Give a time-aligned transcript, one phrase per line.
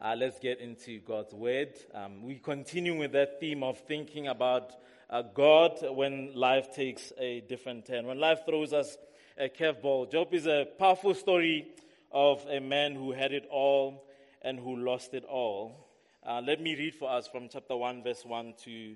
[0.00, 1.74] uh, let's get into God's Word.
[1.92, 4.72] Um, we continue with that theme of thinking about
[5.10, 8.96] uh, God when life takes a different turn, when life throws us
[9.36, 10.10] a curveball.
[10.10, 11.66] Job is a powerful story
[12.12, 14.04] of a man who had it all
[14.42, 15.88] and who lost it all.
[16.24, 18.94] Uh, let me read for us from chapter 1, verse 1 to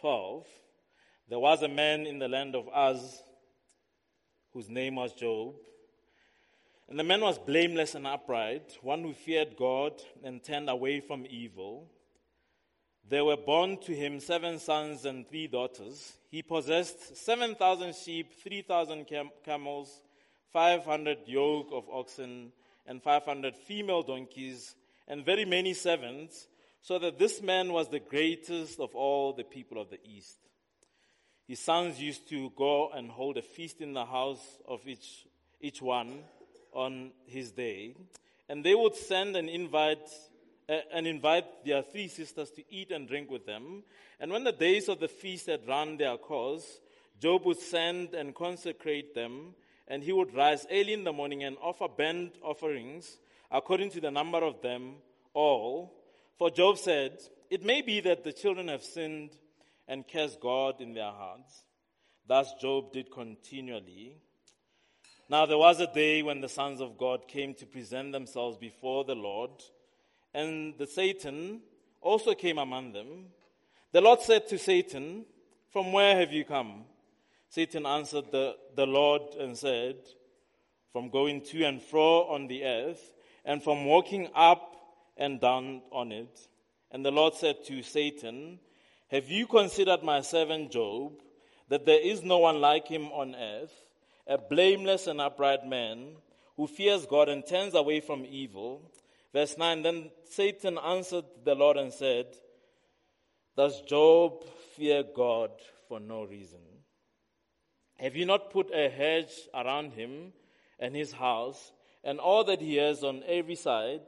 [0.00, 0.46] 12.
[1.28, 3.22] There was a man in the land of Uz
[4.52, 5.54] whose name was Job.
[6.88, 11.26] And the man was blameless and upright, one who feared God and turned away from
[11.28, 11.90] evil.
[13.08, 16.14] There were born to him seven sons and three daughters.
[16.30, 20.00] He possessed 7,000 sheep, 3,000 cam- camels,
[20.52, 22.52] 500 yoke of oxen,
[22.86, 24.74] and 500 female donkeys,
[25.08, 26.48] and very many servants,
[26.82, 30.36] so that this man was the greatest of all the people of the East.
[31.46, 35.26] His sons used to go and hold a feast in the house of each,
[35.60, 36.20] each one
[36.74, 37.94] on his day,
[38.48, 40.08] and they would send and invite
[40.68, 43.82] uh, and invite their three sisters to eat and drink with them.
[44.18, 46.80] And when the days of the feast had run their course,
[47.20, 49.54] Job would send and consecrate them,
[49.88, 53.18] and he would rise early in the morning and offer burnt offerings
[53.50, 54.96] according to the number of them
[55.32, 55.94] all.
[56.38, 57.18] For Job said,
[57.50, 59.30] It may be that the children have sinned
[59.86, 61.64] and cursed God in their hearts.
[62.26, 64.16] Thus Job did continually.
[65.28, 69.04] Now there was a day when the sons of God came to present themselves before
[69.04, 69.50] the Lord,
[70.34, 71.60] and the Satan
[72.02, 73.26] also came among them.
[73.92, 75.24] The Lord said to Satan,
[75.72, 76.84] From where have you come?
[77.48, 79.96] Satan answered the, the Lord and said,
[80.92, 83.14] From going to and fro on the earth,
[83.46, 84.76] and from walking up
[85.16, 86.48] and down on it.
[86.90, 88.58] And the Lord said to Satan,
[89.08, 91.12] Have you considered my servant Job,
[91.68, 93.72] that there is no one like him on earth?
[94.26, 96.16] A blameless and upright man
[96.56, 98.90] who fears God and turns away from evil.
[99.32, 102.26] Verse 9 Then Satan answered the Lord and said,
[103.56, 104.44] Does Job
[104.76, 105.50] fear God
[105.88, 106.60] for no reason?
[107.98, 110.32] Have you not put a hedge around him
[110.78, 111.72] and his house
[112.02, 114.02] and all that he has on every side?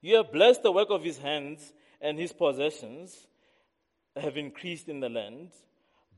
[0.00, 3.26] You have blessed the work of his hands, and his possessions
[4.16, 5.50] have increased in the land.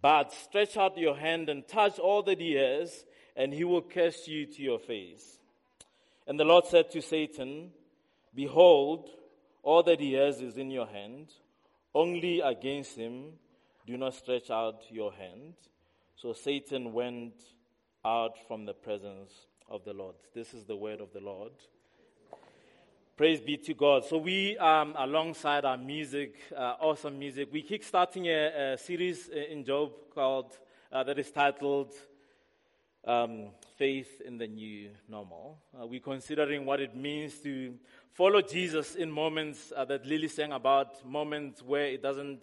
[0.01, 3.05] But stretch out your hand and touch all that he has
[3.37, 5.39] and he will curse you to your face.
[6.27, 7.71] And the Lord said to Satan,
[8.35, 9.11] Behold,
[9.63, 11.33] all that he has is in your hand.
[11.95, 13.33] Only against him
[13.87, 15.55] do not stretch out your hand.
[16.17, 17.35] So Satan went
[18.05, 19.33] out from the presence
[19.69, 20.15] of the Lord.
[20.35, 21.53] This is the word of the Lord.
[23.17, 24.05] Praise be to God.
[24.05, 29.29] So we, um, alongside our music, uh, awesome music, we kick starting a, a series
[29.29, 30.57] in Job called
[30.91, 31.93] uh, that is titled
[33.07, 35.59] um, faith in the new normal.
[35.79, 37.75] Uh, we're considering what it means to
[38.13, 42.41] follow Jesus in moments uh, that Lily sang about, moments where it doesn't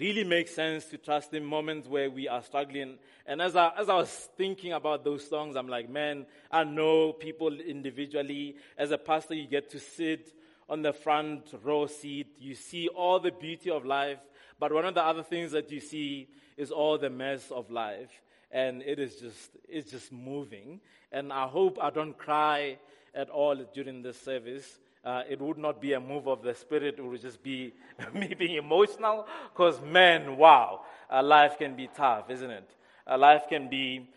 [0.00, 2.98] really make sense to trust Him, moments where we are struggling.
[3.26, 7.12] And as I, as I was thinking about those songs, I'm like, man, I know
[7.12, 8.56] people individually.
[8.76, 10.34] As a pastor, you get to sit
[10.68, 12.36] on the front row seat.
[12.38, 14.18] You see all the beauty of life.
[14.58, 18.10] But one of the other things that you see is all the mess of life
[18.52, 20.80] and it is just it's just moving.
[21.10, 22.78] And I hope I don't cry
[23.14, 24.78] at all during this service.
[25.04, 27.72] Uh, it would not be a move of the spirit; it would just be
[28.14, 29.26] me being emotional.
[29.52, 32.70] Because man, wow, uh, life can be tough, isn't it?
[33.10, 34.08] Uh, life can be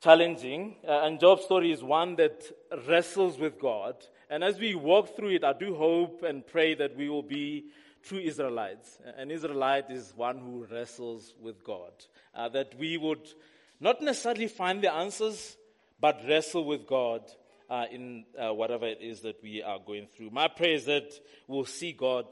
[0.00, 0.76] challenging.
[0.86, 2.44] Uh, and Job's story is one that
[2.86, 3.96] wrestles with God.
[4.28, 7.64] And as we walk through it, I do hope and pray that we will be
[8.02, 8.98] true Israelites.
[9.16, 11.92] An Israelite is one who wrestles with God.
[12.34, 13.28] Uh, that we would
[13.80, 15.56] not necessarily find the answers,
[15.98, 17.22] but wrestle with God
[17.68, 20.30] uh, in uh, whatever it is that we are going through.
[20.30, 21.12] My prayer is that
[21.46, 22.26] we'll see God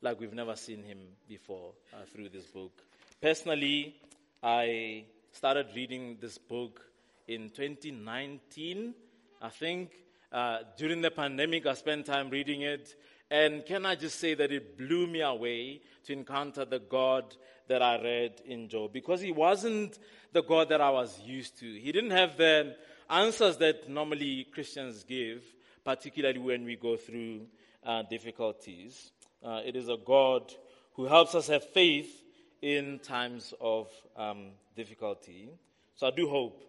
[0.00, 0.98] like we've never seen Him
[1.28, 2.72] before uh, through this book.
[3.20, 3.96] Personally,
[4.42, 6.80] I started reading this book
[7.26, 8.94] in 2019.
[9.42, 9.90] I think
[10.32, 12.94] uh, during the pandemic, I spent time reading it.
[13.30, 17.34] And can I just say that it blew me away to encounter the God
[17.68, 19.98] that I read in Job because he wasn't
[20.32, 21.66] the God that I was used to.
[21.66, 22.76] He didn't have the
[23.10, 25.42] answers that normally Christians give,
[25.84, 27.46] particularly when we go through
[27.84, 29.10] uh, difficulties.
[29.44, 30.52] Uh, it is a God
[30.94, 32.22] who helps us have faith
[32.62, 35.48] in times of um, difficulty.
[35.94, 36.62] So I do hope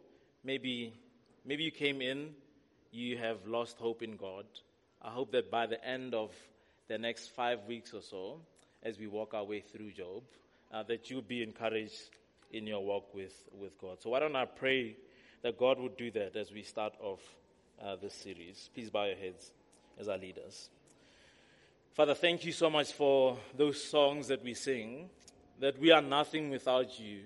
[0.44, 0.94] maybe
[1.46, 2.30] maybe you came in,
[2.92, 4.46] you have lost hope in God.
[5.02, 6.32] I hope that by the end of
[6.88, 8.40] the next five weeks or so,
[8.84, 10.24] as we walk our way through Job,
[10.72, 12.10] uh, that you'll be encouraged
[12.52, 14.02] in your walk with, with God.
[14.02, 14.96] So why don't I pray
[15.42, 17.20] that God would do that as we start off
[17.84, 18.70] uh, this series?
[18.74, 19.52] Please bow your heads
[20.00, 20.70] as our leaders.
[21.94, 25.10] Father, thank you so much for those songs that we sing,
[25.60, 27.22] that we are nothing without you.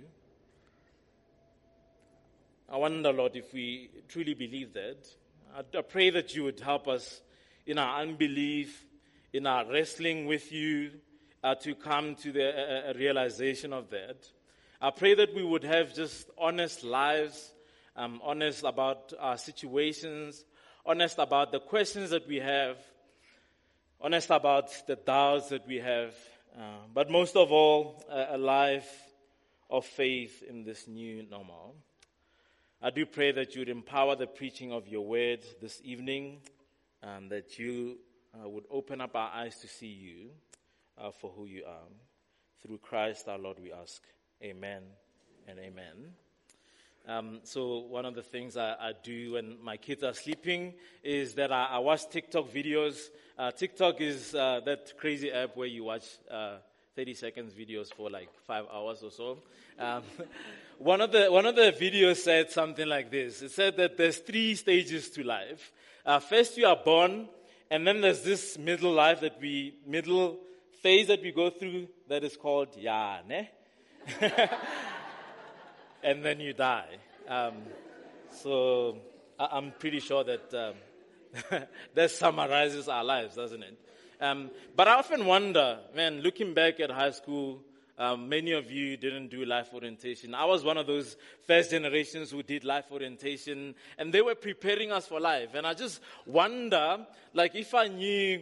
[2.70, 5.08] I wonder, Lord, if we truly believe that.
[5.54, 7.20] I pray that you would help us
[7.66, 8.86] in our unbelief,
[9.34, 10.92] in our wrestling with you,
[11.44, 14.18] uh, to come to the uh, uh, realization of that.
[14.80, 17.52] I pray that we would have just honest lives,
[17.96, 20.44] um, honest about our situations,
[20.86, 22.78] honest about the questions that we have,
[24.00, 26.14] honest about the doubts that we have,
[26.58, 28.90] uh, but most of all, a life
[29.70, 31.76] of faith in this new normal.
[32.82, 36.42] I do pray that you would empower the preaching of your word this evening
[37.04, 37.98] and that you
[38.34, 40.30] uh, would open up our eyes to see you
[40.98, 41.88] uh, for who you are.
[42.62, 44.02] Through Christ our Lord, we ask.
[44.44, 44.84] Amen
[45.48, 46.14] and amen.
[47.08, 51.34] Um, so one of the things I, I, do when my kids are sleeping is
[51.34, 53.00] that I, I watch TikTok videos.
[53.40, 56.58] Uh, TikTok is uh, that crazy app where you watch uh,
[56.96, 59.38] 30 seconds videos for like five hours or so.
[59.80, 60.04] Um,
[60.78, 63.42] one of the one of the videos said something like this.
[63.42, 65.72] It said that there's three stages to life.
[66.06, 67.30] Uh, first, you are born,
[67.70, 70.38] and then there's this middle life that we middle
[70.82, 73.48] phase that we go through that is called yane.
[76.04, 76.98] and then you die.
[77.28, 77.54] Um,
[78.32, 78.98] so
[79.40, 81.62] I, am pretty sure that um,
[81.94, 83.78] that summarizes our lives, doesn't it?
[84.22, 87.60] Um, but I often wonder, man, looking back at high school,
[87.98, 90.36] um, many of you didn't do life orientation.
[90.36, 94.92] I was one of those first generations who did life orientation, and they were preparing
[94.92, 95.50] us for life.
[95.56, 98.42] And I just wonder, like, if I knew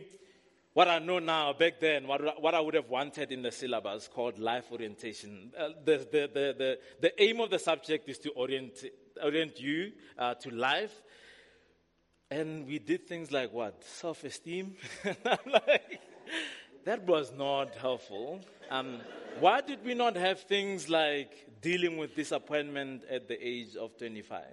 [0.74, 4.08] what I know now back then, what, what I would have wanted in the syllabus
[4.08, 5.52] called life orientation.
[5.58, 8.84] Uh, the, the, the, the, the aim of the subject is to orient,
[9.24, 11.02] orient you uh, to life.
[12.32, 13.84] And we did things like what?
[13.84, 14.76] Self esteem?
[15.26, 16.00] like,
[16.86, 18.42] that was not helpful.
[18.70, 19.00] Um,
[19.40, 21.32] why did we not have things like
[21.62, 24.44] dealing with disappointment at the age of 25?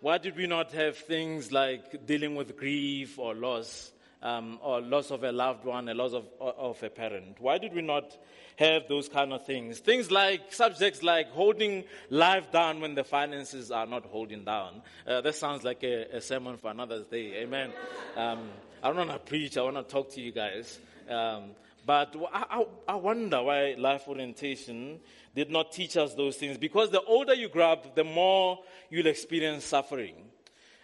[0.00, 3.90] Why did we not have things like dealing with grief or loss?
[4.22, 7.36] Um, or loss of a loved one, a loss of, of a parent?
[7.38, 8.16] Why did we not
[8.56, 9.78] have those kind of things?
[9.78, 14.82] Things like subjects like holding life down when the finances are not holding down.
[15.06, 17.42] Uh, that sounds like a, a, sermon for another day.
[17.42, 17.72] Amen.
[18.16, 18.48] Um,
[18.82, 19.56] I don't want to preach.
[19.56, 20.78] I want to talk to you guys.
[21.08, 21.50] Um,
[21.88, 25.00] but I, I, wonder why life orientation
[25.34, 26.58] did not teach us those things.
[26.58, 28.58] Because the older you grow up, the more
[28.90, 30.14] you'll experience suffering.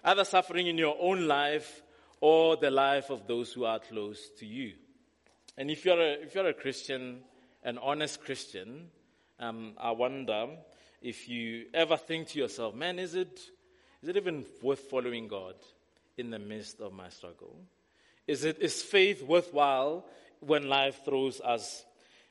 [0.03, 1.83] Either suffering in your own life
[2.25, 4.73] or the life of those who are close to you.
[5.59, 7.19] And if you're a, if you're a Christian,
[7.62, 8.88] an honest Christian,
[9.38, 10.49] um, I wonder
[11.03, 13.38] if you ever think to yourself, man, is it,
[14.03, 15.56] is it even worth following God
[16.17, 17.55] in the midst of my struggle?
[18.26, 20.06] Is, it, is faith worthwhile
[20.41, 21.85] when life throws us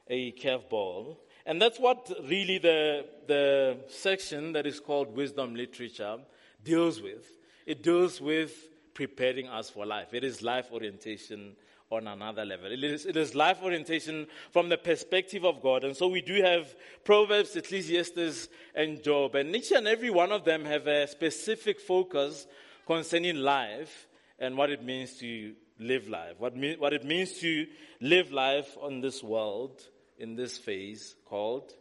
[0.07, 1.17] a curveball?
[1.45, 6.17] And that's what really the, the section that is called wisdom literature
[6.63, 7.27] deals with.
[7.67, 8.53] It deals with
[8.93, 10.13] preparing us for life.
[10.13, 11.55] It is life orientation
[11.91, 12.71] on another level.
[12.71, 15.83] It is, it is life orientation from the perspective of God.
[15.83, 16.73] And so we do have
[17.03, 19.35] Proverbs, Ecclesiastes, and Job.
[19.35, 22.47] And each and every one of them have a specific focus
[22.85, 24.07] concerning life
[24.39, 26.35] and what it means to live life.
[26.37, 27.67] What, me, what it means to
[28.01, 29.81] live life on this world
[30.17, 31.73] in this phase called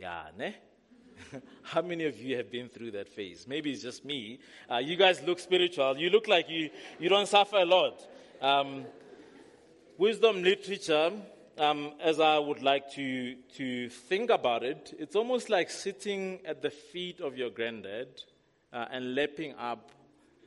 [0.00, 0.54] Yane.
[1.62, 3.46] How many of you have been through that phase?
[3.48, 4.38] Maybe it's just me.
[4.70, 5.96] Uh, you guys look spiritual.
[5.96, 8.06] You look like you, you don't suffer a lot.
[8.40, 8.84] Um,
[9.98, 11.12] wisdom literature,
[11.58, 16.62] um, as I would like to, to think about it, it's almost like sitting at
[16.62, 18.08] the feet of your granddad
[18.72, 19.92] uh, and lapping up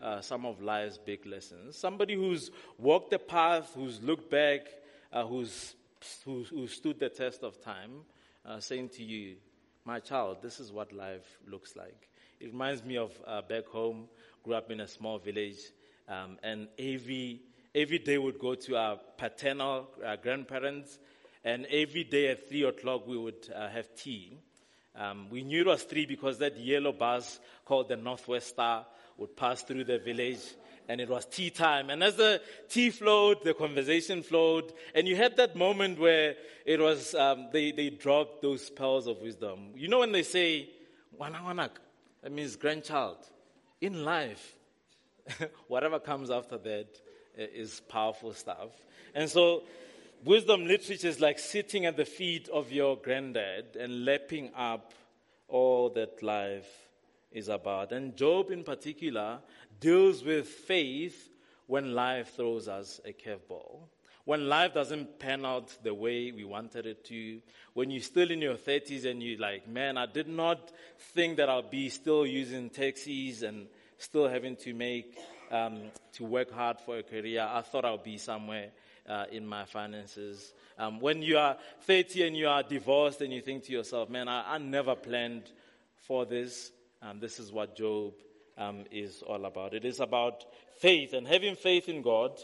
[0.01, 1.77] uh, some of life's big lessons.
[1.77, 4.62] Somebody who's walked the path, who's looked back,
[5.12, 5.75] uh, who's,
[6.25, 7.91] who's, who stood the test of time,
[8.46, 9.36] uh, saying to you,
[9.86, 12.10] my child, this is what life looks like.
[12.39, 14.08] It reminds me of uh, back home,
[14.44, 15.60] grew up in a small village,
[16.10, 17.42] um, and every,
[17.74, 20.98] every day would go to our paternal uh, grandparents,
[21.44, 24.36] and every day at 3 o'clock we would uh, have tea.
[24.96, 28.88] Um, we knew it was 3 because that yellow bus called the Northwest Star
[29.18, 30.42] would pass through the village
[30.88, 31.89] and it was tea time.
[31.89, 36.80] And as the tea flowed, the conversation flowed, and you had that moment where it
[36.80, 39.72] was, um, they, they dropped those pearls of wisdom.
[39.75, 40.70] You know when they say,
[41.20, 41.72] wana wanak,
[42.22, 43.18] that means grandchild.
[43.82, 44.56] In life,
[45.68, 46.88] whatever comes after that
[47.36, 48.70] is powerful stuff.
[49.13, 49.63] And so,
[50.24, 54.94] wisdom literature is like sitting at the feet of your granddad and lapping up
[55.48, 56.68] all that life
[57.32, 57.92] is about.
[57.92, 59.39] And Job, in particular,
[59.79, 61.29] deals with faith
[61.67, 63.88] when life throws us a curveball.
[64.25, 67.39] when life doesn't pan out the way we wanted it to,
[67.74, 70.72] when you're still in your 30s and you're like, man, I did not
[71.13, 73.67] think that I'll be still using taxis and
[74.00, 75.15] still having to make,
[75.51, 77.48] um, to work hard for a career.
[77.48, 78.72] I thought I'll be somewhere
[79.08, 80.53] uh, in my finances.
[80.79, 84.27] Um, when you are 30 and you are divorced and you think to yourself, man,
[84.27, 85.51] I, I never planned
[86.08, 86.72] for this.
[87.00, 88.13] Um, this is what Job
[88.57, 89.74] um, is all about.
[89.74, 90.45] It is about
[90.79, 92.39] faith and having faith in God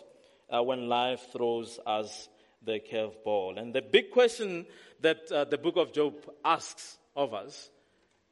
[0.50, 2.30] uh, when life throws us
[2.64, 3.60] the curveball.
[3.60, 4.66] And the big question
[5.02, 7.70] that uh, the book of Job asks of us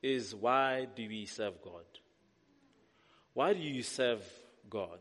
[0.01, 1.85] is why do we serve God?
[3.33, 4.23] Why do you serve
[4.69, 4.99] God?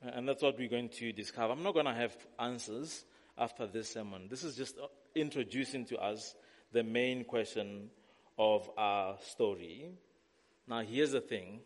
[0.00, 1.52] And that's what we're going to discover.
[1.52, 3.04] I'm not going to have answers
[3.38, 4.26] after this sermon.
[4.28, 6.34] This is just uh, introducing to us
[6.72, 7.90] the main question
[8.38, 9.90] of our story.
[10.66, 11.60] Now, here's the thing.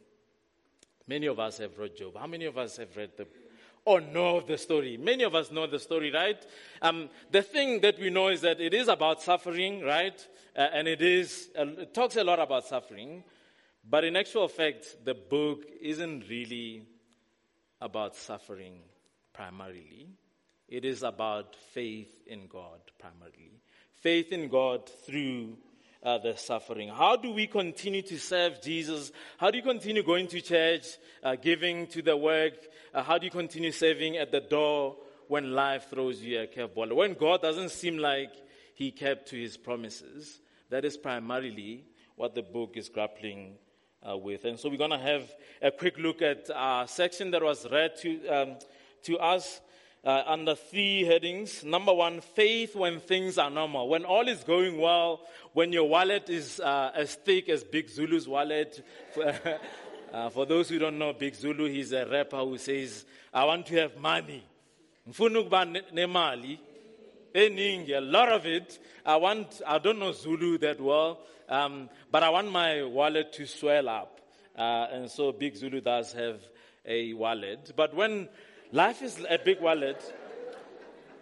[1.09, 2.17] Many of us have read Job.
[2.19, 3.27] How many of us have read the
[3.87, 4.99] or know the story.
[4.99, 6.45] Many of us know the story, right?
[6.83, 10.27] Um, the thing that we know is that it is about suffering, right?
[10.57, 13.23] Uh, and it is, uh, it talks a lot about suffering.
[13.89, 16.83] But in actual fact, the book isn't really
[17.81, 18.81] about suffering
[19.33, 20.09] primarily.
[20.69, 23.61] It is about faith in God primarily.
[23.93, 25.59] Faith in God through
[26.03, 26.89] uh, the suffering.
[26.89, 29.13] How do we continue to serve Jesus?
[29.39, 30.87] How do you continue going to church,
[31.23, 32.55] uh, giving to the work?
[32.95, 34.97] Uh, how do you continue serving at the door
[35.29, 36.95] when life throws you a curveball?
[36.95, 38.33] When God doesn't seem like
[38.75, 40.41] He kept to His promises?
[40.71, 41.85] That is primarily
[42.17, 43.55] what the book is grappling
[44.09, 44.45] uh, with.
[44.45, 45.31] And so we're going to have
[45.63, 48.57] a quick look at a section that was read to, um,
[49.05, 49.61] to us
[50.05, 51.65] uh, under three headings.
[51.65, 53.89] Number one, faith when things are normal.
[53.89, 55.21] When all is going well,
[55.53, 58.85] when your wallet is uh, as thick as Big Zulu's wallet.
[60.13, 63.67] uh, for those who don't know Big Zulu, he's a rapper who says, I want
[63.67, 64.45] to have money.
[65.09, 66.59] nemali.
[67.35, 68.79] A lot of it.
[69.05, 73.47] I want, I don't know Zulu that well, um, but I want my wallet to
[73.47, 74.21] swell up.
[74.57, 76.41] Uh, and so Big Zulu does have
[76.87, 77.73] a wallet.
[77.77, 78.29] But when
[78.73, 80.03] Life is a big wallet.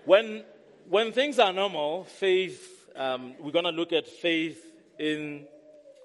[0.06, 0.44] When,
[0.88, 4.64] when things are normal, faith, um, we're going to look at faith
[4.98, 5.44] in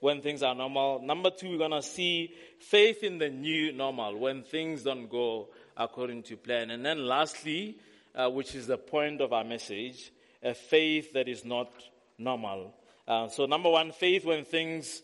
[0.02, 1.02] when things are normal.
[1.02, 5.48] Number two, we're going to see faith in the new normal when things don't go
[5.78, 6.72] according to plan.
[6.72, 7.78] And then lastly,
[8.14, 10.12] uh, which is the point of our message,
[10.44, 11.72] a faith that is not
[12.18, 12.74] normal.
[13.08, 15.02] Uh, so number one, faith when things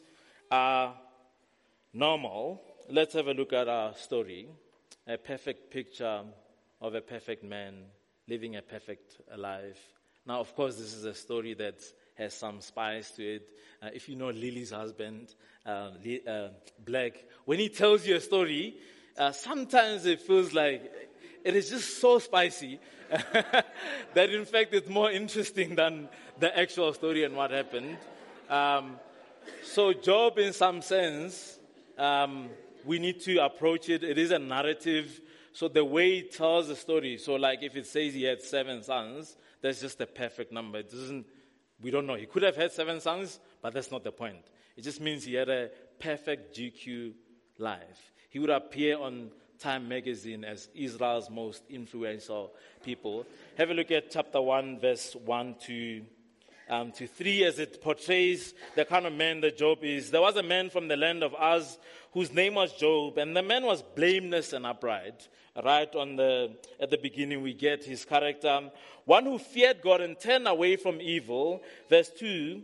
[0.52, 0.94] are
[1.94, 2.62] normal.
[2.90, 4.50] Let's have a look at our story
[5.08, 6.24] a perfect picture
[6.82, 7.86] of a perfect man
[8.28, 9.80] living a perfect life.
[10.26, 11.84] Now, of course, this is a story that
[12.16, 13.50] has some spice to it.
[13.82, 15.36] Uh, if you know Lily's husband,
[15.66, 15.92] uh,
[16.28, 16.50] uh,
[16.84, 18.76] Black, when he tells you a story,
[19.18, 20.92] uh, sometimes it feels like
[21.44, 26.10] it is just so spicy that, in fact, it's more interesting than
[26.40, 27.98] the actual story and what happened.
[28.50, 29.00] Um,
[29.64, 31.60] so, Job, in some sense,
[32.00, 32.50] um,
[32.86, 34.04] we need to approach it.
[34.04, 35.22] It is a narrative.
[35.52, 38.84] So the way it tells the story, so like if it says he had seven
[38.84, 40.80] sons, that's just a perfect number.
[40.80, 41.26] It doesn't,
[41.82, 42.16] we don't know.
[42.16, 44.46] He could have had seven sons, but that's not the point.
[44.76, 47.14] It just means he had a perfect GQ
[47.58, 48.14] life.
[48.30, 52.52] He would appear on Time magazine as Israel's most influential
[52.84, 53.26] people.
[53.58, 56.02] Have a look at chapter 1, verse 1 to
[56.70, 60.12] um, to 3 as it portrays the kind of man that Job is.
[60.12, 61.78] There was a man from the land of Uz
[62.12, 65.28] whose name was Job, and the man was blameless and upright.
[65.64, 68.70] Right on the, at the beginning, we get his character.
[69.06, 71.62] One who feared God and turned away from evil.
[71.90, 72.62] Verse 2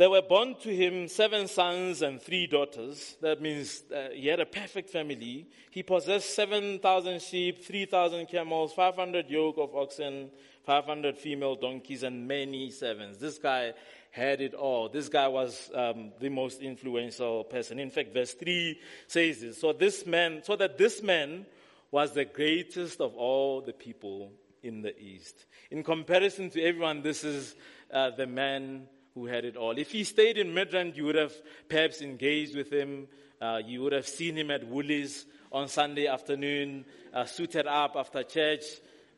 [0.00, 3.18] there were born to him seven sons and three daughters.
[3.20, 5.46] That means uh, he had a perfect family.
[5.70, 10.30] He possessed 7,000 sheep, 3,000 camels, 500 yoke of oxen,
[10.64, 13.18] 500 female donkeys, and many servants.
[13.18, 13.74] This guy
[14.10, 14.88] had it all.
[14.88, 17.78] This guy was um, the most influential person.
[17.78, 19.60] In fact, verse 3 says this.
[19.60, 21.46] So this man, so that this man
[21.90, 25.46] was the greatest of all the people in the East.
[25.70, 27.54] In comparison to everyone, this is
[27.92, 29.76] uh, the man who had it all.
[29.76, 31.32] If he stayed in Midrand, you would have
[31.68, 33.08] perhaps engaged with him.
[33.40, 38.22] Uh, you would have seen him at Woolies on Sunday afternoon, uh, suited up after
[38.22, 38.64] church.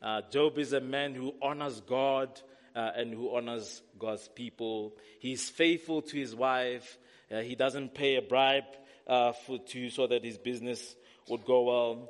[0.03, 2.29] Uh, Job is a man who honors God
[2.75, 4.93] uh, and who honors God's people.
[5.19, 6.97] He's faithful to his wife.
[7.31, 8.65] Uh, he doesn't pay a bribe
[9.07, 10.95] uh, for, to, so that his business
[11.29, 12.09] would go well.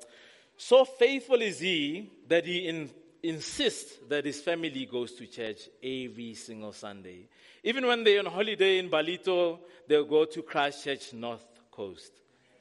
[0.58, 2.90] So faithful is he that he in,
[3.22, 7.28] insists that his family goes to church every single Sunday.
[7.64, 12.12] Even when they're on holiday in Ballito, they'll go to Christchurch North Coast.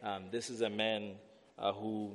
[0.03, 1.15] Um, this is a man
[1.59, 2.12] uh, who,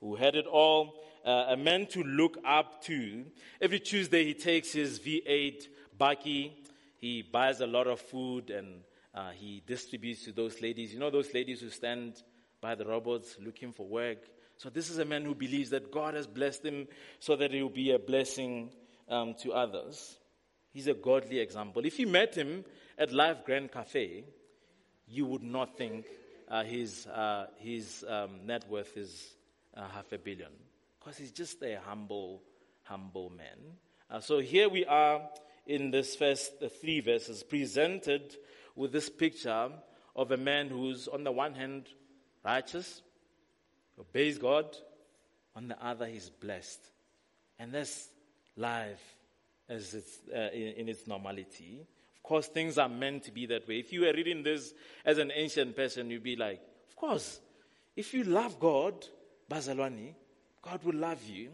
[0.00, 0.94] who had it all.
[1.26, 3.24] Uh, a man to look up to.
[3.60, 5.66] Every Tuesday, he takes his V8
[5.98, 6.52] bakkie,
[6.98, 10.94] he buys a lot of food, and uh, he distributes to those ladies.
[10.94, 12.22] You know, those ladies who stand
[12.60, 14.18] by the robots looking for work.
[14.56, 17.62] So, this is a man who believes that God has blessed him so that he
[17.62, 18.70] will be a blessing
[19.08, 20.16] um, to others.
[20.72, 21.84] He's a godly example.
[21.84, 22.64] If you met him
[22.98, 24.24] at Life Grand Cafe,
[25.08, 26.06] you would not think
[26.48, 29.34] uh, his, uh, his um, net worth is
[29.76, 30.50] uh, half a billion.
[31.06, 32.42] Because he's just a humble,
[32.82, 33.76] humble man.
[34.10, 35.20] Uh, so here we are
[35.64, 38.34] in this first three verses, presented
[38.74, 39.68] with this picture
[40.16, 41.86] of a man who's, on the one hand,
[42.44, 43.02] righteous,
[44.00, 44.66] obeys God,
[45.54, 46.80] on the other, he's blessed.
[47.60, 48.08] And that's
[48.56, 49.14] life
[49.68, 51.86] as it's, uh, in, in its normality.
[52.16, 53.78] Of course, things are meant to be that way.
[53.78, 57.38] If you were reading this as an ancient person, you'd be like, of course,
[57.94, 59.06] if you love God,
[59.48, 60.14] Bazalwani,
[60.68, 61.50] God will love you.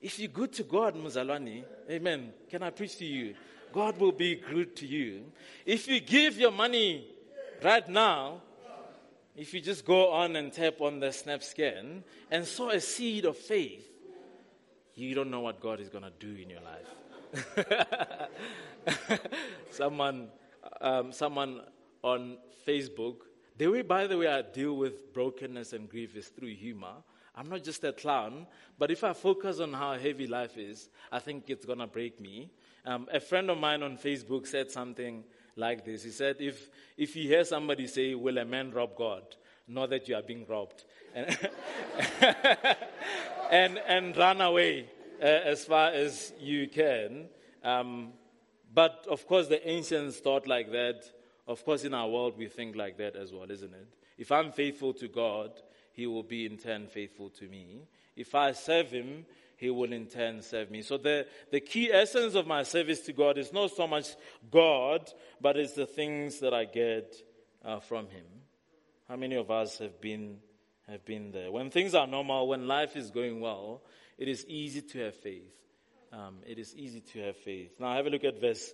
[0.00, 2.32] If you're good to God, Muzalwani, amen.
[2.48, 3.34] Can I preach to you?
[3.72, 5.24] God will be good to you.
[5.66, 7.08] If you give your money
[7.62, 8.40] right now,
[9.34, 13.36] if you just go on and tap on the SnapScan and sow a seed of
[13.36, 13.88] faith,
[14.94, 17.98] you don't know what God is going to do in your life.
[19.70, 20.28] someone,
[20.80, 21.62] um, someone
[22.02, 23.16] on Facebook,
[23.56, 27.02] the way, by the way, I deal with brokenness and grief is through humor.
[27.34, 28.46] I'm not just a clown,
[28.78, 32.20] but if I focus on how heavy life is, I think it's going to break
[32.20, 32.50] me.
[32.84, 35.24] Um, a friend of mine on Facebook said something
[35.56, 36.04] like this.
[36.04, 39.22] He said, if, if you hear somebody say, Will a man rob God?
[39.66, 40.84] Know that you are being robbed.
[41.14, 41.38] And,
[43.50, 47.28] and, and run away uh, as far as you can.
[47.62, 48.12] Um,
[48.74, 51.04] but of course, the ancients thought like that.
[51.46, 53.88] Of course, in our world, we think like that as well, isn't it?
[54.18, 55.52] If I'm faithful to God,
[55.92, 57.82] He will be in turn faithful to me.
[58.16, 59.26] If I serve Him,
[59.62, 60.82] he will in turn serve me.
[60.82, 64.06] So the, the key essence of my service to God is not so much
[64.50, 65.08] God,
[65.40, 67.14] but it's the things that I get
[67.64, 68.24] uh, from Him.
[69.08, 70.38] How many of us have been,
[70.88, 71.52] have been there?
[71.52, 73.82] When things are normal, when life is going well,
[74.18, 75.54] it is easy to have faith.
[76.12, 77.70] Um, it is easy to have faith.
[77.78, 78.72] Now have a look at verse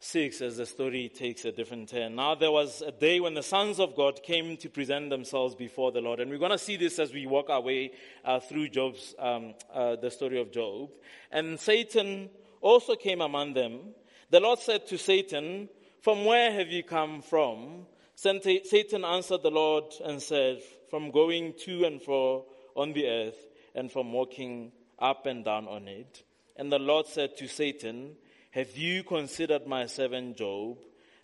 [0.00, 2.14] 6 as the story takes a different turn.
[2.14, 5.90] Now there was a day when the sons of God came to present themselves before
[5.90, 6.20] the Lord.
[6.20, 7.92] And we're going to see this as we walk our way
[8.24, 10.90] uh, through Job's, um, uh, the story of Job.
[11.32, 12.30] And Satan
[12.60, 13.94] also came among them.
[14.30, 15.68] The Lord said to Satan,
[16.00, 17.86] From where have you come from?
[18.14, 23.90] Satan answered the Lord and said, From going to and fro on the earth and
[23.90, 26.22] from walking up and down on it.
[26.56, 28.16] And the Lord said to Satan,
[28.58, 30.78] have you considered my servant Job,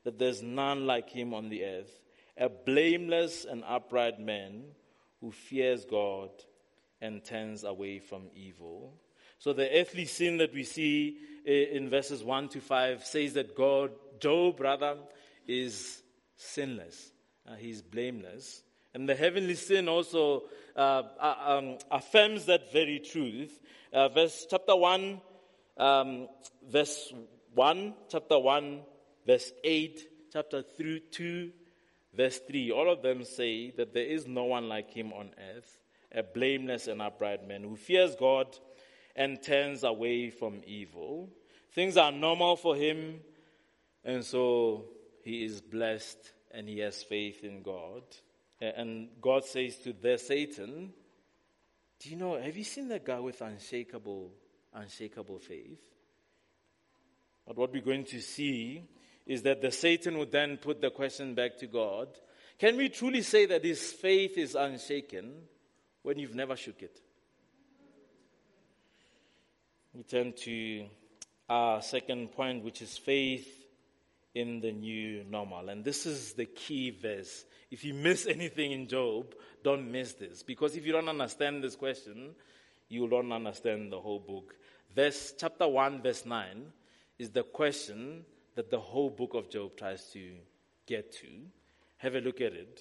[0.04, 1.90] that there's none like him on the earth,
[2.38, 4.62] a blameless and upright man
[5.20, 6.30] who fears God
[7.00, 8.94] and turns away from evil?
[9.40, 13.90] So the earthly sin that we see in verses 1 to 5 says that God,
[14.20, 14.98] Job rather,
[15.48, 16.04] is
[16.36, 17.10] sinless.
[17.48, 18.62] Uh, he's blameless.
[18.94, 20.44] And the heavenly sin also
[20.76, 23.60] uh, uh um, affirms that very truth.
[23.92, 25.20] Uh, verse chapter 1
[25.76, 26.28] um,
[26.68, 27.12] verse
[27.54, 28.82] 1, chapter 1,
[29.26, 31.50] verse 8, chapter 3, 2,
[32.12, 32.70] verse 3.
[32.72, 35.80] All of them say that there is no one like him on earth,
[36.12, 38.46] a blameless and upright man who fears God
[39.16, 41.28] and turns away from evil.
[41.72, 43.20] Things are normal for him,
[44.04, 44.84] and so
[45.24, 48.02] he is blessed and he has faith in God.
[48.60, 50.92] And God says to the Satan,
[52.00, 54.30] Do you know, have you seen that guy with unshakable
[54.74, 55.80] unshakable faith.
[57.46, 58.84] But what we're going to see
[59.26, 62.08] is that the Satan would then put the question back to God
[62.58, 65.32] Can we truly say that his faith is unshaken
[66.02, 67.00] when you've never shook it?
[69.94, 70.86] We turn to
[71.48, 73.48] our second point, which is faith
[74.34, 75.68] in the new normal.
[75.68, 77.44] And this is the key verse.
[77.70, 80.42] If you miss anything in Job, don't miss this.
[80.42, 82.34] Because if you don't understand this question,
[82.94, 84.54] you will not understand the whole book.
[84.94, 86.72] Verse chapter 1, verse 9
[87.18, 90.30] is the question that the whole book of Job tries to
[90.86, 91.26] get to.
[91.98, 92.80] Have a look at it.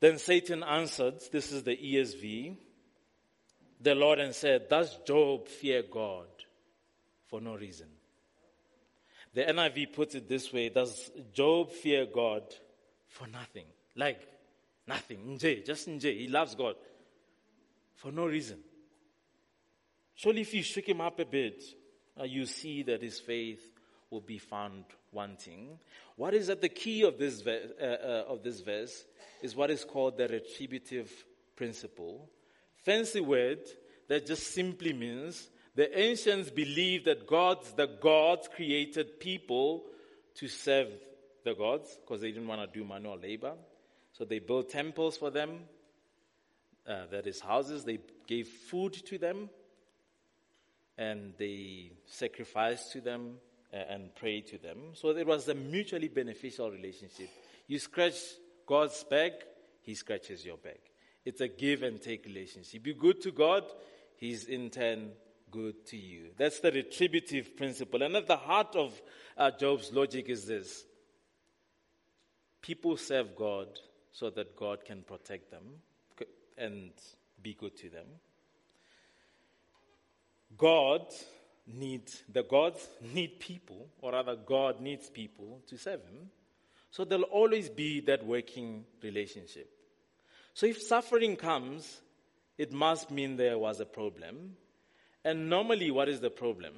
[0.00, 2.56] Then Satan answered, this is the ESV,
[3.80, 6.26] the Lord and said, Does Job fear God
[7.26, 7.88] for no reason?
[9.34, 12.42] The NIV puts it this way Does Job fear God
[13.08, 13.66] for nothing?
[13.96, 14.20] Like
[14.86, 15.38] nothing.
[15.38, 16.18] Just nje.
[16.18, 16.76] He loves God
[17.94, 18.58] for no reason.
[20.14, 21.62] Surely, if you shake him up a bit,
[22.18, 23.62] uh, you see that his faith
[24.10, 25.78] will be found wanting.
[26.16, 29.04] What is at the key of this, verse, uh, uh, of this verse
[29.42, 31.10] is what is called the retributive
[31.56, 32.28] principle.
[32.76, 33.60] Fancy word
[34.08, 39.84] that just simply means the ancients believed that gods, the gods created people
[40.36, 40.88] to serve
[41.44, 43.54] the gods because they didn't want to do manual labor.
[44.12, 45.60] So they built temples for them,
[46.86, 47.84] uh, that is, houses.
[47.84, 47.98] They
[48.28, 49.50] gave food to them,
[50.96, 53.36] and they sacrificed to them
[53.72, 54.78] uh, and prayed to them.
[54.94, 57.28] So it was a mutually beneficial relationship.
[57.66, 58.14] You scratch
[58.66, 59.32] God's back,
[59.82, 60.80] He scratches your back.
[61.24, 62.82] It's a give and take relationship.
[62.82, 63.64] Be good to God,
[64.16, 65.12] He's in turn
[65.50, 66.30] good to you.
[66.36, 68.02] That's the retributive principle.
[68.02, 69.00] And at the heart of
[69.36, 70.84] uh, Job's logic is this
[72.60, 73.68] people serve God
[74.10, 75.62] so that God can protect them
[76.56, 76.90] and
[77.42, 78.06] be good to them.
[80.56, 81.02] God
[81.66, 86.30] needs, the gods need people, or rather, God needs people to serve Him.
[86.90, 89.68] So there'll always be that working relationship.
[90.52, 92.00] So if suffering comes,
[92.56, 94.56] it must mean there was a problem.
[95.24, 96.74] And normally, what is the problem?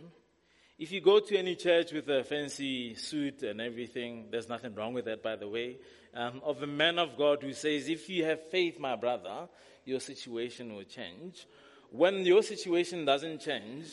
[0.78, 4.94] If you go to any church with a fancy suit and everything, there's nothing wrong
[4.94, 5.78] with that, by the way,
[6.14, 9.48] um, of a man of God who says, If you have faith, my brother,
[9.84, 11.46] your situation will change.
[11.90, 13.86] When your situation doesn't change,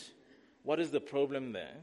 [0.64, 1.76] what is the problem there?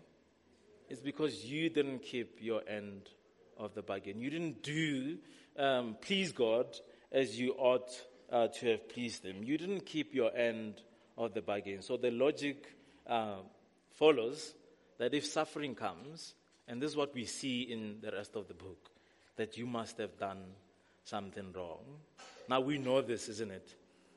[0.89, 3.09] It's because you didn't keep your end
[3.57, 4.21] of the bargain.
[4.21, 5.19] You didn't do,
[5.57, 6.67] um, please God
[7.13, 7.91] as you ought
[8.31, 9.45] uh, to have pleased Him.
[9.45, 10.83] You didn't keep your end
[11.17, 11.83] of the bargain.
[11.83, 12.75] So the logic
[13.07, 13.37] uh,
[13.93, 14.55] follows
[14.99, 16.35] that if suffering comes,
[16.67, 18.91] and this is what we see in the rest of the book,
[19.37, 20.43] that you must have done
[21.05, 21.81] something wrong.
[22.49, 23.75] Now we know this, isn't it?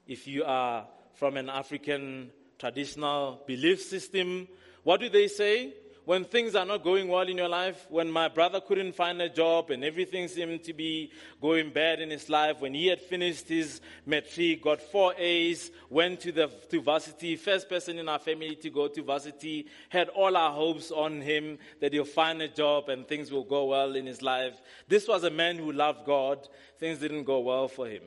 [0.08, 4.48] If you are from an African traditional belief system,
[4.84, 5.74] what do they say?
[6.06, 9.30] when things are not going well in your life, when my brother couldn't find a
[9.30, 13.48] job and everything seemed to be going bad in his life, when he had finished
[13.48, 18.56] his matric, got four A's, went to the to varsity, first person in our family
[18.56, 22.90] to go to varsity, had all our hopes on him that he'll find a job
[22.90, 24.62] and things will go well in his life.
[24.90, 26.48] This was a man who loved God.
[26.80, 28.04] Things didn't go well for him.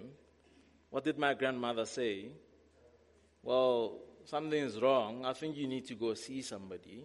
[0.91, 2.29] What did my grandmother say?
[3.47, 5.25] Well, something is wrong.
[5.25, 7.05] I think you need to go see somebody.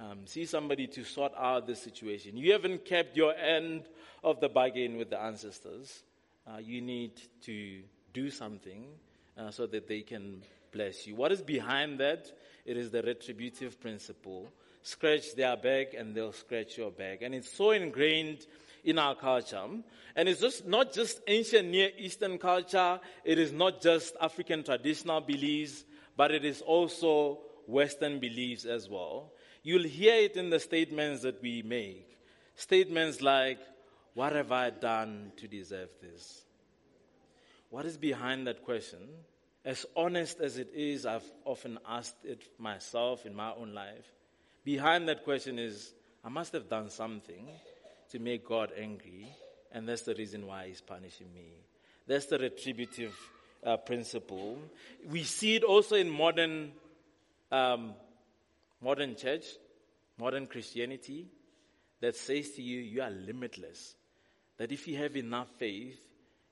[0.00, 2.38] Um, see somebody to sort out the situation.
[2.38, 3.82] You haven't kept your end
[4.22, 6.02] of the bargain with the ancestors.
[6.46, 7.82] Uh, you need to
[8.14, 8.86] do something
[9.36, 10.42] uh, so that they can
[10.72, 11.16] bless you.
[11.16, 12.32] What is behind that?
[12.64, 14.48] It is the retributive principle.
[14.82, 17.20] Scratch their back and they'll scratch your back.
[17.20, 18.46] And it's so ingrained
[18.84, 19.64] in our culture.
[20.16, 25.20] And it's just not just ancient Near Eastern culture, it is not just African traditional
[25.20, 25.84] beliefs,
[26.16, 29.32] but it is also Western beliefs as well.
[29.62, 32.18] You'll hear it in the statements that we make.
[32.54, 33.58] Statements like,
[34.12, 36.44] What have I done to deserve this?
[37.70, 39.00] What is behind that question?
[39.64, 44.04] As honest as it is, I've often asked it myself in my own life.
[44.62, 47.48] Behind that question is, I must have done something
[48.14, 49.26] to make God angry,
[49.72, 51.48] and that's the reason why He's punishing me.
[52.06, 53.12] That's the retributive
[53.64, 54.58] uh, principle.
[55.10, 56.70] We see it also in modern
[57.50, 57.94] um,
[58.80, 59.44] modern church,
[60.16, 61.26] modern Christianity,
[62.00, 63.96] that says to you, you are limitless.
[64.58, 65.98] That if you have enough faith,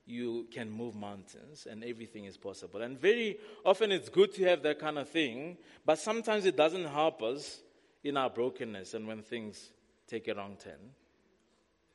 [0.05, 2.81] you can move mountains and everything is possible.
[2.81, 6.87] And very often it's good to have that kind of thing, but sometimes it doesn't
[6.87, 7.61] help us
[8.03, 9.69] in our brokenness and when things
[10.09, 10.91] take a wrong turn.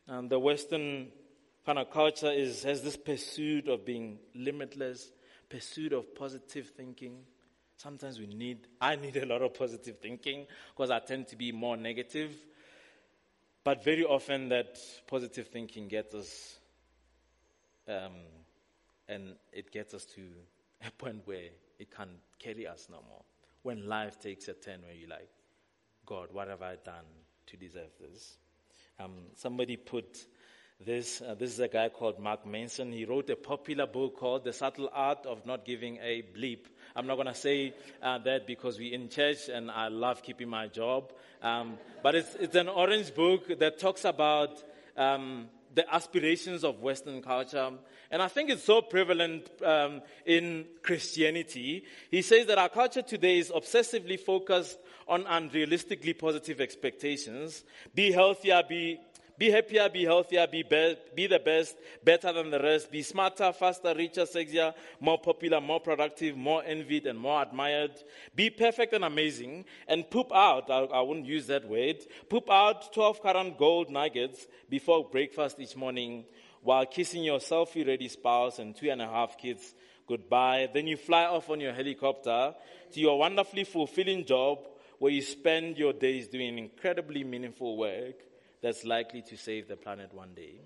[0.09, 1.09] And the Western
[1.67, 5.11] kind of culture is, has this pursuit of being limitless,
[5.51, 7.19] pursuit of positive thinking.
[7.77, 11.53] Sometimes we need, I need a lot of positive thinking because I tend to be
[11.53, 12.35] more negative.
[13.63, 16.59] But very often that positive thinking gets us,
[17.87, 18.15] um,
[19.09, 20.23] and it gets us to
[20.87, 23.23] a point where it can't carry us no more.
[23.63, 25.29] When life takes a turn where you're like,
[26.07, 27.05] God, what have I done
[27.49, 28.39] to deserve this?
[29.01, 30.27] Um, somebody put
[30.85, 31.23] this.
[31.23, 32.91] Uh, this is a guy called Mark Manson.
[32.91, 36.65] He wrote a popular book called The Subtle Art of Not Giving a Bleep.
[36.97, 40.49] I'm not going to say uh, that because we're in church and I love keeping
[40.49, 41.13] my job.
[41.41, 44.61] Um, but it's, it's an orange book that talks about
[44.97, 47.71] um, the aspirations of Western culture.
[48.11, 51.85] And I think it's so prevalent um, in Christianity.
[52.11, 57.65] He says that our culture today is obsessively focused on unrealistically positive expectations.
[57.95, 59.01] Be healthier, be
[59.39, 63.53] be happier, be healthier, be, be, be the best, better than the rest, be smarter,
[63.53, 67.93] faster, richer, sexier, more popular, more productive, more envied, and more admired.
[68.35, 71.99] Be perfect and amazing, and poop out, I, I wouldn't use that word,
[72.29, 76.25] poop out 12 current gold nuggets before breakfast each morning
[76.63, 79.75] while kissing your selfie ready spouse and two and a half kids
[80.09, 80.69] goodbye.
[80.75, 82.55] Then you fly off on your helicopter
[82.93, 84.67] to your wonderfully fulfilling job
[84.99, 88.17] where you spend your days doing incredibly meaningful work
[88.61, 90.61] that's likely to save the planet one day.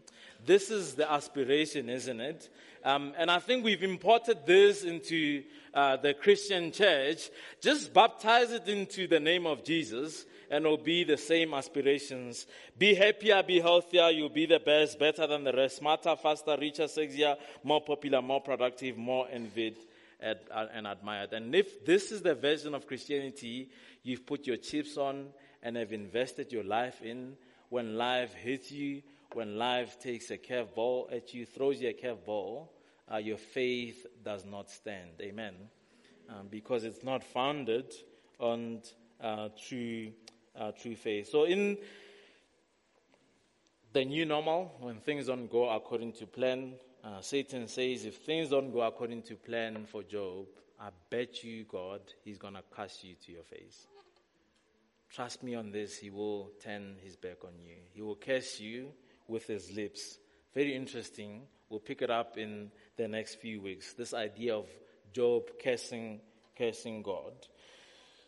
[0.45, 2.49] This is the aspiration, isn't it?
[2.85, 7.31] Um, and I think we've imported this into uh, the Christian church.
[7.61, 12.47] Just baptize it into the name of Jesus, and it'll be the same aspirations.
[12.77, 16.85] Be happier, be healthier, you'll be the best, better than the rest, smarter, faster, richer,
[16.85, 19.77] sexier, more popular, more productive, more envied
[20.23, 21.33] and, uh, and admired.
[21.33, 23.69] And if this is the version of Christianity
[24.03, 25.29] you've put your chips on
[25.63, 27.37] and have invested your life in,
[27.73, 29.01] when life hits you,
[29.33, 32.69] when life takes a curveball at you, throws you a curveball,
[33.11, 35.13] uh, your faith does not stand.
[35.23, 35.55] Amen.
[36.29, 37.91] Um, because it's not founded
[38.39, 38.83] on
[39.23, 40.13] uh, true,
[40.55, 41.31] uh, true faith.
[41.31, 41.79] So in
[43.95, 48.51] the new normal, when things don't go according to plan, uh, Satan says, if things
[48.51, 50.45] don't go according to plan for Job,
[50.79, 53.87] I bet you, God, he's going to curse you to your face.
[55.15, 57.77] Trust me on this, he will turn his back on you.
[57.93, 58.93] He will curse you
[59.29, 60.19] with his lips.
[60.55, 61.43] Very interesting.
[61.69, 63.93] We'll pick it up in the next few weeks.
[63.93, 64.67] This idea of
[65.13, 66.21] Job cursing,
[66.57, 67.35] cursing God.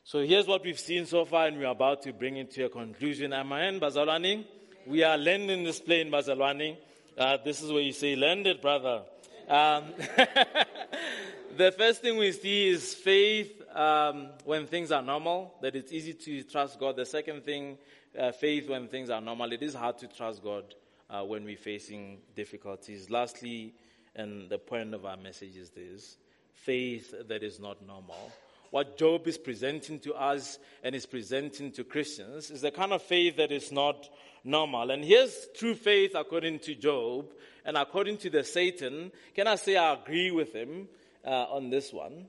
[0.04, 2.68] So here's what we've seen so far, and we're about to bring it to a
[2.68, 3.32] conclusion.
[3.32, 4.44] Am I in Bazalwani?
[4.86, 6.76] We are landing this plane, Bazalwani.
[7.16, 9.04] Uh, this is where you say, landed, brother.
[9.48, 9.84] Um,
[11.56, 16.14] the first thing we see is faith um, when things are normal, that it's easy
[16.14, 16.96] to trust God.
[16.96, 17.76] The second thing,
[18.18, 19.52] uh, faith when things are normal.
[19.52, 20.64] It is hard to trust God
[21.10, 23.10] uh, when we're facing difficulties.
[23.10, 23.74] Lastly,
[24.14, 26.16] and the point of our message is this
[26.52, 28.32] faith that is not normal.
[28.70, 33.02] What Job is presenting to us and is presenting to Christians is the kind of
[33.02, 34.08] faith that is not
[34.42, 34.90] normal.
[34.90, 37.32] And here's true faith according to Job
[37.64, 39.12] and according to the Satan.
[39.34, 40.88] Can I say I agree with him
[41.24, 42.26] uh, on this one?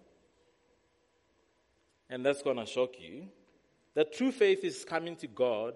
[2.10, 3.28] And that's going to shock you.
[3.94, 5.74] That true faith is coming to God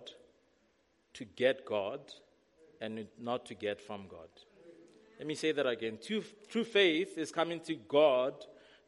[1.13, 2.01] to get God
[2.81, 4.29] and not to get from God.
[5.17, 5.99] Let me say that again.
[6.05, 8.33] True, true faith is coming to God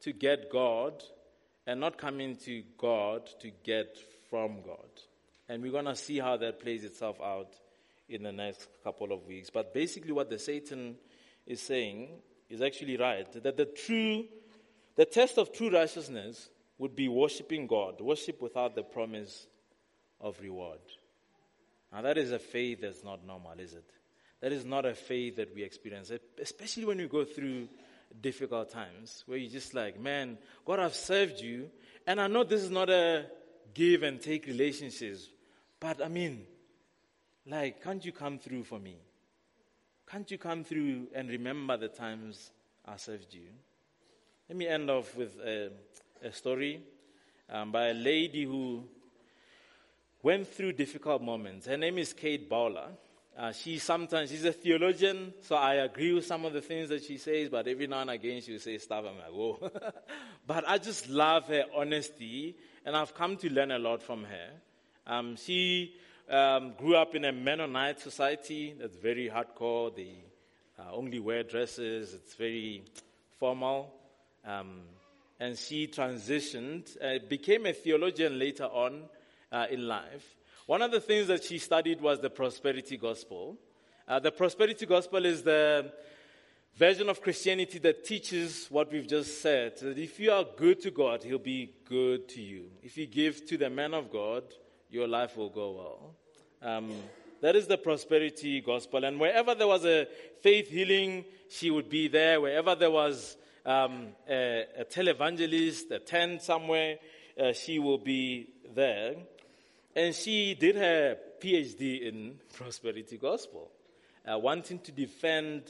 [0.01, 1.03] to get God
[1.67, 3.97] and not coming to God to get
[4.29, 4.89] from God.
[5.49, 7.55] And we're going to see how that plays itself out
[8.07, 9.49] in the next couple of weeks.
[9.49, 10.95] But basically, what the Satan
[11.45, 12.09] is saying
[12.49, 14.25] is actually right that the true,
[14.95, 16.49] the test of true righteousness
[16.81, 19.45] would be worshiping God, worship without the promise
[20.19, 20.79] of reward.
[21.93, 23.85] Now, that is a faith that's not normal, is it?
[24.41, 27.67] That is not a faith that we experience, especially when we go through
[28.19, 31.69] difficult times where you're just like, man, God, I've served you,
[32.07, 33.27] and I know this is not a
[33.75, 35.29] give and take relationships,
[35.79, 36.47] but I mean,
[37.45, 38.97] like, can't you come through for me?
[40.09, 42.49] Can't you come through and remember the times
[42.87, 43.49] I served you?
[44.49, 45.69] Let me end off with a,
[46.23, 46.81] a story
[47.49, 48.83] um, by a lady who
[50.23, 51.65] went through difficult moments.
[51.65, 52.89] Her name is Kate Bowler.
[53.37, 57.03] Uh, she sometimes, she's a theologian, so I agree with some of the things that
[57.03, 59.71] she says, but every now and again she'll say stuff, I'm like, whoa.
[60.47, 62.55] but I just love her honesty,
[62.85, 64.49] and I've come to learn a lot from her.
[65.07, 65.95] Um, she
[66.29, 69.95] um, grew up in a Mennonite society that's very hardcore.
[69.95, 70.13] They
[70.77, 72.83] uh, only wear dresses, it's very
[73.39, 73.93] formal.
[74.45, 74.81] Um,
[75.41, 79.01] and she transitioned, uh, became a theologian later on
[79.51, 80.35] uh, in life.
[80.67, 83.57] One of the things that she studied was the prosperity gospel.
[84.07, 85.91] Uh, the prosperity gospel is the
[86.77, 90.91] version of Christianity that teaches what we've just said that if you are good to
[90.91, 92.65] God, He'll be good to you.
[92.83, 94.43] If you give to the man of God,
[94.91, 96.15] your life will go well.
[96.61, 96.93] Um,
[97.41, 99.03] that is the prosperity gospel.
[99.03, 100.07] And wherever there was a
[100.41, 102.39] faith healing, she would be there.
[102.39, 106.97] Wherever there was um, a, a televangelist, a tent somewhere,
[107.39, 109.15] uh, she will be there.
[109.95, 113.71] And she did her PhD in prosperity gospel,
[114.25, 115.63] uh, wanting to defend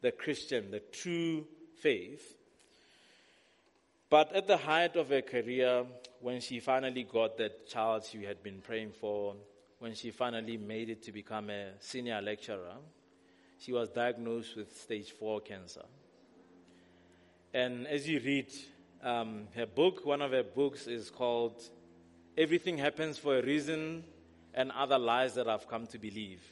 [0.00, 1.46] the Christian, the true
[1.80, 2.36] faith.
[4.08, 5.84] But at the height of her career,
[6.20, 9.34] when she finally got that child she had been praying for,
[9.78, 12.76] when she finally made it to become a senior lecturer,
[13.58, 15.84] she was diagnosed with stage 4 cancer.
[17.54, 18.52] And as you read
[19.02, 21.62] um, her book, one of her books is called
[22.36, 24.04] Everything Happens for a Reason
[24.52, 26.42] and Other Lies That I've Come to Believe.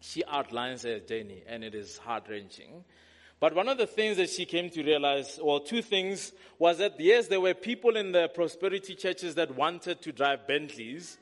[0.00, 2.84] She outlines her journey, and it is heart wrenching.
[3.38, 6.98] But one of the things that she came to realize, or two things, was that
[6.98, 11.18] yes, there were people in the prosperity churches that wanted to drive Bentleys,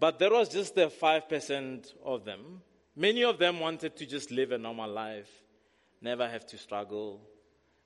[0.00, 2.62] but there was just the 5% of them.
[2.96, 5.30] Many of them wanted to just live a normal life,
[6.00, 7.20] never have to struggle,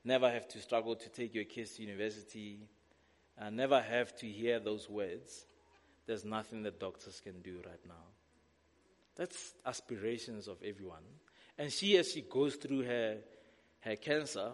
[0.05, 2.61] never have to struggle to take your kids to university,
[3.39, 5.47] and never have to hear those words,
[6.07, 8.05] there's nothing that doctors can do right now.
[9.17, 11.03] That's aspirations of everyone.
[11.59, 13.19] And she, as she goes through her,
[13.81, 14.53] her cancer,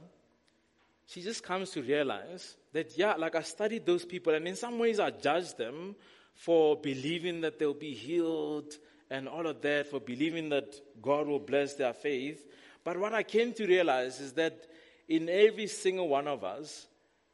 [1.06, 4.78] she just comes to realize that, yeah, like I studied those people, and in some
[4.78, 5.96] ways I judged them
[6.34, 8.74] for believing that they'll be healed
[9.10, 12.46] and all of that, for believing that God will bless their faith.
[12.84, 14.66] But what I came to realize is that
[15.08, 16.86] in every single one of us,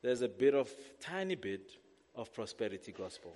[0.02, 1.70] there's a bit of, tiny bit
[2.14, 3.34] of prosperity gospel.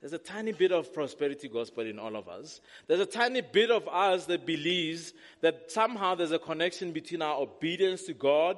[0.00, 2.60] There's a tiny bit of prosperity gospel in all of us.
[2.86, 7.40] There's a tiny bit of us that believes that somehow there's a connection between our
[7.40, 8.56] obedience to God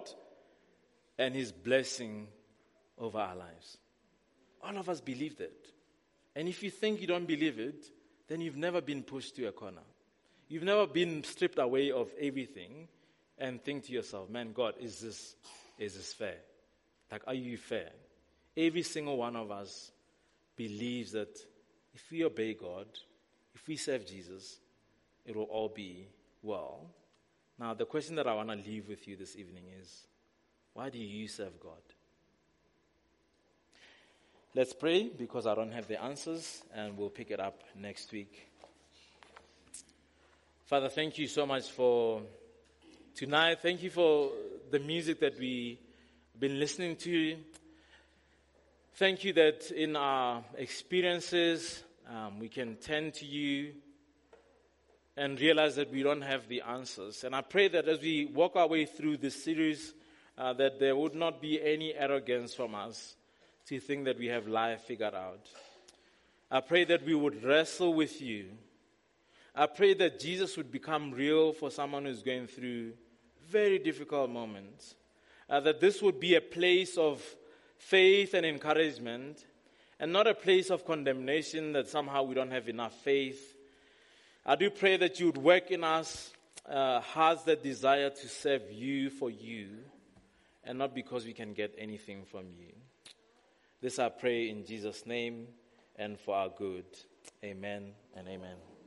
[1.16, 2.28] and His blessing
[2.98, 3.78] over our lives.
[4.62, 5.54] All of us believe that.
[6.34, 7.86] And if you think you don't believe it,
[8.26, 9.82] then you've never been pushed to a corner.
[10.48, 12.88] You've never been stripped away of everything
[13.38, 15.36] and think to yourself, man, God, is this,
[15.78, 16.36] is this fair?
[17.10, 17.90] Like, are you fair?
[18.56, 19.90] Every single one of us
[20.56, 21.38] believes that
[21.94, 22.86] if we obey God,
[23.54, 24.58] if we serve Jesus,
[25.24, 26.08] it will all be
[26.42, 26.80] well.
[27.58, 30.06] Now, the question that I want to leave with you this evening is
[30.74, 31.82] why do you serve God?
[34.54, 38.48] Let's pray because I don't have the answers and we'll pick it up next week.
[40.66, 42.22] Father, thank you so much for
[43.18, 43.58] tonight.
[43.60, 44.30] Thank you for
[44.70, 45.76] the music that we've
[46.38, 47.36] been listening to.
[48.94, 53.72] Thank you that in our experiences, um, we can turn to you
[55.16, 57.24] and realize that we don't have the answers.
[57.24, 59.94] And I pray that as we walk our way through this series,
[60.36, 63.16] uh, that there would not be any arrogance from us
[63.66, 65.44] to think that we have life figured out.
[66.52, 68.50] I pray that we would wrestle with you.
[69.56, 72.92] I pray that Jesus would become real for someone who's going through
[73.50, 74.94] very difficult moments.
[75.48, 77.22] Uh, that this would be a place of
[77.78, 79.44] faith and encouragement,
[79.98, 83.56] and not a place of condemnation that somehow we don't have enough faith.
[84.44, 86.32] I do pray that you would work in us
[86.68, 89.68] uh, hearts that desire to serve you for you,
[90.64, 92.72] and not because we can get anything from you.
[93.80, 95.46] This I pray in Jesus' name
[95.96, 96.86] and for our good.
[97.44, 98.77] Amen and amen.